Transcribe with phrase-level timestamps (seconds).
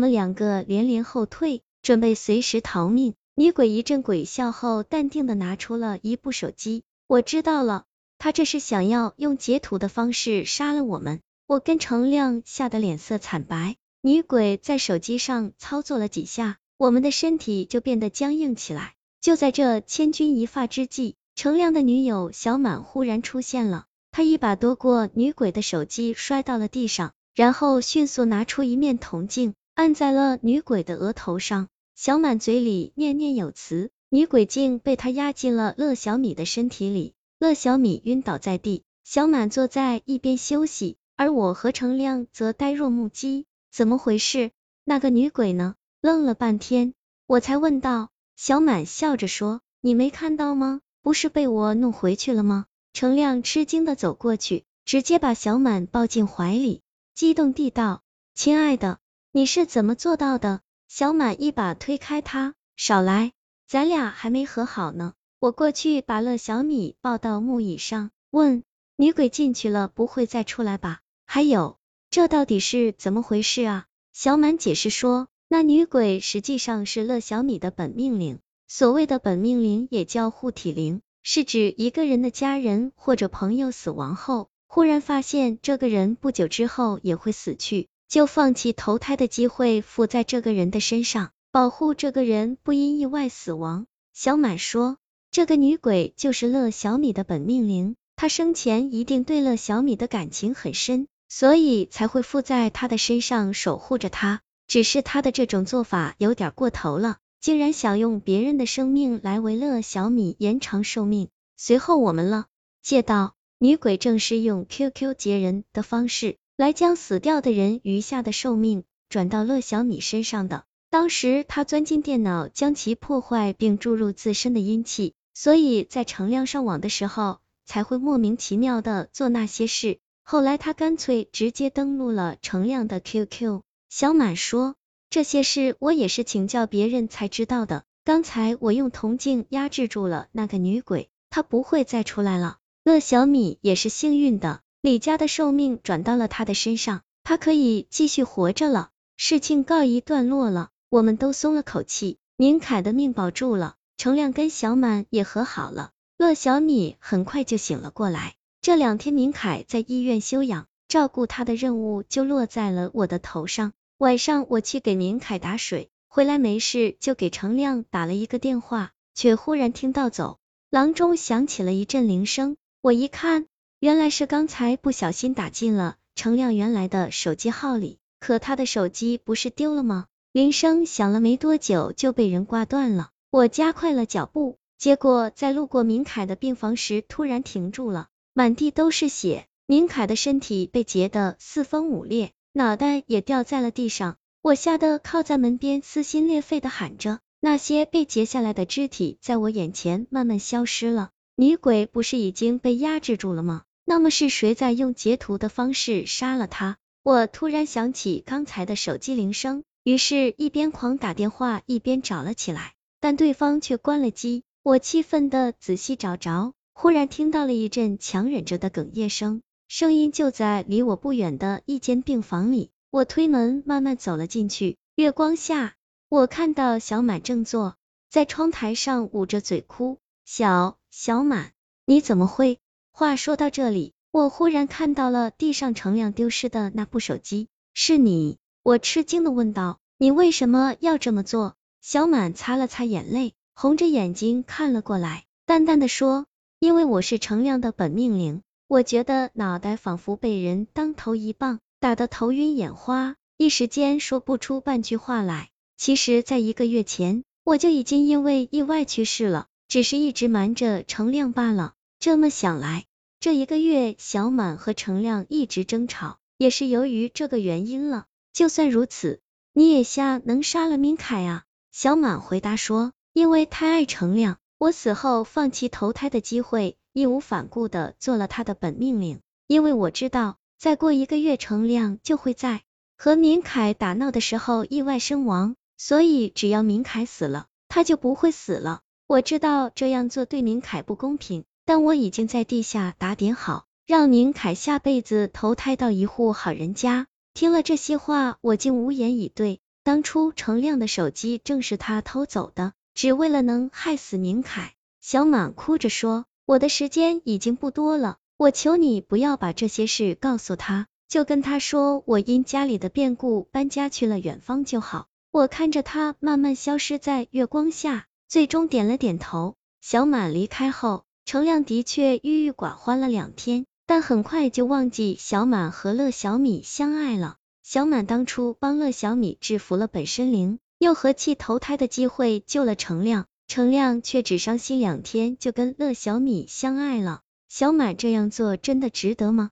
[0.00, 3.12] 我们两个连连后退，准备随时逃命。
[3.34, 6.84] 女鬼一阵鬼笑后，淡定的拿出了一部手机。
[7.06, 7.84] 我知道了，
[8.16, 11.20] 他这是想要用截图的方式杀了我们。
[11.46, 13.76] 我跟程亮吓得脸色惨白。
[14.00, 18.94] 女鬼在手机上操作了几下，我们的身体就变得僵硬起来。
[19.20, 23.84] 就在这千钧一发之际，程亮的女友小满忽然出现了。
[24.12, 31.68] 她一把夺过女鬼的手机，摔到了地上，然后迅速拿出一面铜镜，按在了女鬼的额头上。
[31.94, 43.46] 小满嘴里念念有词，女鬼竟被他压进了乐小米的身体里，乐小米晕倒在地，小满坐在一边休息，而我和程亮则呆若木鸡。
[43.72, 44.50] 怎么回事？
[44.84, 45.76] 那个女鬼呢？
[46.02, 46.92] 愣了半天，
[47.26, 48.10] 我才问道。
[48.36, 50.82] 小满笑着说：“你没看到吗？
[51.00, 56.82] 不是被我弄回去了吗？”程亮吃惊的走过去，直接把小满抱进怀里，
[57.14, 58.02] 激动地道
[58.36, 58.99] ：“亲爱的，
[59.32, 63.32] 你是怎么做到的？”小满一把推开他，少来，
[63.68, 65.12] 咱俩还没和好呢。
[65.38, 68.64] 我过去把乐小米抱到木椅上，问
[68.96, 70.98] 女鬼进去了不会再出来吧？
[71.26, 71.78] 还有，
[72.10, 73.86] 这到底是怎么回事啊？
[74.12, 87.88] 小满解释说，那女鬼实际上是乐小米的本命灵，所谓的本命灵也叫护体灵，是指一个人的家人或者朋友死亡后，忽然发现这个人不久之后也会死去。
[88.10, 93.86] 就放弃投胎的机会，附在这个人的身上，保护这个人不因意外死亡。
[94.12, 94.96] 小满说，
[95.30, 104.40] 这个女鬼就是乐小米的本命灵，她生前一定对乐小米的感情很深，所以才会附在他的身上守护着他。
[104.66, 111.28] 只是他的这种做法有点过头了，竟然想用别人的生命来为乐小米延长寿命。
[111.56, 112.46] 随后我们了
[112.82, 116.38] 解到，女鬼正是用 QQ 截人的方式。
[116.60, 120.64] 来将死掉的人余下的寿命转到乐小米身上的。
[120.90, 130.00] 当时他钻进电脑，将其破坏并注入自身的阴气，所以在程亮上网的时候才会莫名其妙的做那些事。
[130.22, 133.62] 后来他干脆直接登录了程亮的 QQ。
[133.88, 134.74] 小满说，
[135.08, 137.84] 这些事我也是请教别人才知道的。
[138.04, 142.58] 刚才我用铜镜压制住了那个女鬼，她不会再出来了。
[142.84, 144.60] 乐小米也是幸运的。
[144.82, 148.88] 李家的寿命转到了他的身上，他可以继续活着了。
[149.18, 152.16] 事情告一段落了，我们都松了口气。
[152.38, 155.90] 明凯的命保住了，程亮跟小满也和好了。
[156.16, 158.36] 乐小米很快就醒了过来。
[158.62, 163.74] 这两天明凯在医院休养，照顾他的任务就落在了我的头上。
[163.98, 170.38] 晚上我去给明凯打水，回来没事就给程亮打了一个电话，却忽然听到走
[170.70, 172.56] 廊中响起了一阵铃声。
[172.80, 173.46] 我一看。
[173.80, 180.04] 原来是刚才不小心打进了程亮原来的手机号里，可他的手机不是丢了吗？
[180.32, 183.08] 铃声响了没多久就被人挂断了。
[183.30, 194.18] 我加快了脚步，结果在路过明凯的病房时突然停住了，满地都是血，明凯的身体被截得四分五裂，脑袋也掉在了地上。
[194.42, 197.20] 我吓得靠在门边，撕心裂肺的喊着。
[197.40, 201.08] 那些被截下来的肢体在我眼前慢慢消失了。
[201.34, 203.62] 女鬼不是已经被压制住了吗？
[203.90, 206.76] 那么是谁在用截图的方式杀了他？
[207.02, 214.44] 我突然想起刚才的手机铃声，于是一边狂打电话一边找了起来，但对方却关了机。
[214.62, 222.70] 我气愤的仔细找着，忽然听到了一阵强忍着的哽咽声，声音就在离我不远的一间病房里。
[222.90, 225.74] 我推门慢慢走了进去，月光下，
[226.08, 227.74] 我看到小满正坐
[228.08, 229.98] 在窗台上捂着嘴哭。
[230.24, 231.50] 小小满，
[231.86, 232.60] 你怎么会？
[233.00, 238.36] 话说到这里，我忽然看到了地上程亮丢失的那部手机，是你？
[238.62, 241.54] 我吃惊的问道，你为什么要这么做？
[241.80, 246.26] 小满擦了擦眼泪，红着眼睛看了过来，淡淡的说，
[246.58, 255.48] 因为我是程亮的本命灵，我觉得脑袋仿佛被人当头一棒，打得头晕眼花，一时间说不出半句话来。
[255.78, 261.72] 其实，在一个月前，我就已经因为意外去世了，只是一直瞒着程亮罢了。
[261.98, 262.84] 这么想来。
[263.20, 268.06] 这一个月，小满和程亮一直争吵，也是由于这个原因了。
[268.32, 269.20] 就算如此，
[269.52, 271.44] 你也瞎能杀了明凯啊？
[271.70, 279.20] 小满回答说，因为太爱程亮，我死后放弃投胎的机会，义无反顾的做了他的本命令。
[279.46, 282.62] 因为我知道，再过一个月，程亮就会在
[282.96, 288.80] 和明凯打闹的时候意外身亡，所以只要明凯死了，他就不会死了。
[289.06, 291.44] 我知道这样做对明凯不公平。
[291.70, 297.06] 但我已经在地下打点好，让宁凯下辈子投胎到一户好人家。
[297.32, 299.60] 听了这些话，我竟无言以对。
[299.84, 304.74] 当初程亮的手机正是他偷走的，只为了能害死宁凯。
[305.00, 319.54] 小满哭着说：“我的时间已经不多了，我求你不要把这些事告诉他，就跟他说我因家里的变故搬家去了远方就好。”我看着他慢慢消失在月光下，最终点了点头。
[319.80, 327.36] 小满离开后，程亮的确郁郁寡欢了两天，但很快就忘记小满和乐小米相爱了。
[327.62, 337.20] 小满当初帮乐小米制服了本身灵，又和气投胎的机会救了程亮，程亮却只伤心两天就跟乐小米相爱了。
[337.48, 339.50] 小满这样做真的值得吗？